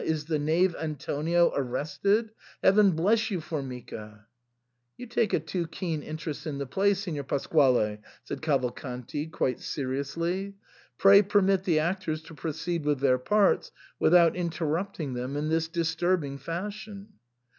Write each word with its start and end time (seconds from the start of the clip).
Is 0.03 0.25
the 0.25 0.39
knave 0.39 0.75
Antonio 0.81 1.51
arrested? 1.55 2.31
Heaven 2.63 2.93
bless 2.93 3.29
you, 3.29 3.39
Formica!"" 3.39 4.25
You 4.97 5.05
take 5.05 5.31
a 5.31 5.39
too 5.39 5.67
keen 5.67 6.01
interest 6.01 6.47
in 6.47 6.57
the 6.57 6.65
play, 6.65 6.95
Signor 6.95 7.23
Pasquale," 7.23 7.99
said 8.23 8.41
Cavalcanti, 8.41 9.27
quite 9.27 9.59
seriously. 9.59 10.55
*' 10.75 10.97
Pray 10.97 11.21
permit 11.21 11.65
the 11.65 11.77
actors 11.77 12.23
to 12.23 12.33
proceed 12.33 12.83
with 12.83 12.99
their 12.99 13.19
parts 13.19 13.71
without 13.99 14.35
interrupting 14.35 15.13
them 15.13 15.37
in 15.37 15.49
this 15.49 15.67
disturbing 15.67 16.39
fashion." 16.39 17.09